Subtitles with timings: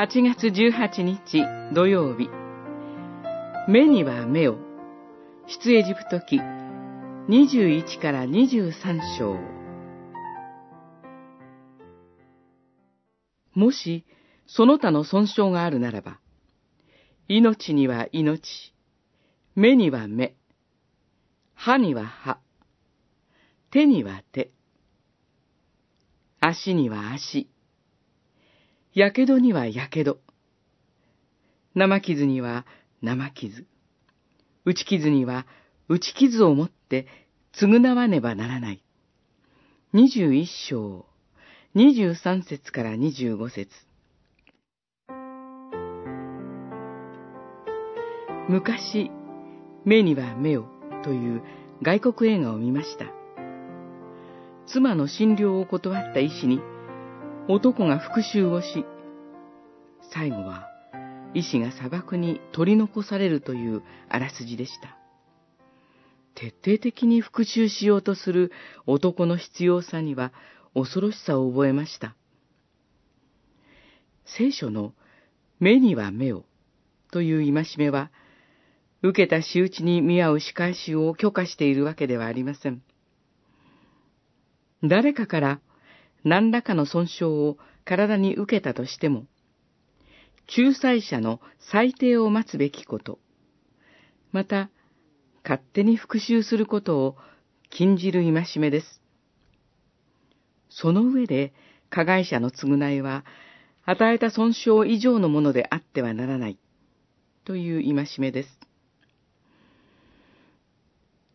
[0.00, 2.30] 8月18日土曜日。
[3.66, 4.56] 目には目を。
[5.48, 9.36] 出エジプト記21から23章。
[13.56, 14.06] もし
[14.46, 16.20] その他の損傷があるならば
[17.26, 18.72] 命には命。
[19.56, 20.36] 目には目。
[21.56, 22.38] 歯には歯。
[23.72, 24.52] 手には手。
[26.38, 27.48] 足には足。
[28.98, 30.18] やけどにはやけど。
[31.76, 32.66] 生傷には
[33.00, 33.64] 生傷。
[34.64, 35.46] 打ち傷には
[35.88, 37.06] 打ち傷をもって
[37.54, 38.82] 償わねばならない。
[39.92, 41.06] 二十一章、
[41.74, 43.70] 二十三節から二十五節。
[48.48, 49.12] 昔、
[49.84, 50.64] 目には目を
[51.04, 51.42] という
[51.82, 53.04] 外国映画を見ました。
[54.66, 56.60] 妻の診療を断った医師に、
[57.50, 58.84] 男が復讐をし、
[60.12, 60.68] 最後は
[61.32, 64.98] 医師が砂漠に取り残されるというあらすじでした。
[66.34, 68.52] 徹底的に復讐しようとする
[68.86, 70.32] 男の必要さには
[70.74, 72.14] 恐ろしさを覚えました。
[74.26, 74.92] 聖書の
[75.58, 76.44] 目には目を
[77.10, 78.10] という戒めは、
[79.00, 82.82] 受けた仕打ちに見合う仕返しを許可しているわけではありません。
[84.82, 85.60] 誰かから
[86.28, 89.24] 何らかの損傷を体に受けたとしても、
[90.56, 93.18] 仲裁者の裁定を待つべきこと、
[94.30, 94.70] また、
[95.42, 97.16] 勝手に復讐することを
[97.70, 99.00] 禁じる戒めです。
[100.68, 101.54] その上で、
[101.88, 103.24] 加害者の償いは、
[103.86, 106.58] 与えた損傷以上のものであってはならない、
[107.46, 108.60] という戒めです。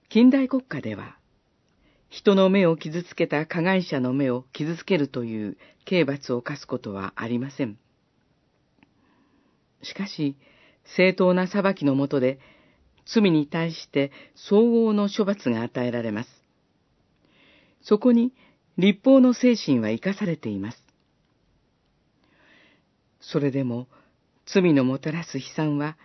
[0.09, 1.17] 近代国家では、
[2.13, 7.79] 人の目を傷つけた加害者の目を傷つけるという刑罰を課すことはありません。
[9.81, 10.37] しかし、
[10.95, 12.39] 正当な裁きのもとで、
[13.07, 16.29] 罪に対して相応の処罰が与えられます。
[17.81, 18.31] そこに
[18.77, 20.83] 立法の精神は生かされています。
[23.21, 23.87] それでも、
[24.45, 25.97] 罪のもたらす悲惨は、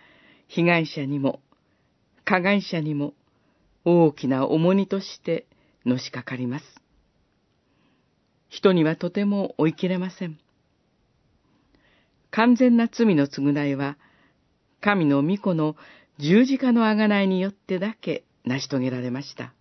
[0.47, 1.39] 被害者にも、
[2.25, 3.13] 加害者にも、
[3.85, 5.45] 大きな重荷として
[5.89, 6.65] のしかかります。
[8.47, 10.39] 人にはとても追い切れません。
[12.31, 13.97] 完全な罪の償いは、
[14.81, 15.75] 神の御子の
[16.17, 19.53] 十字架の贖いによってだけ成し遂げられました。